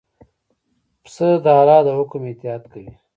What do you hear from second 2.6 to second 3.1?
کوي.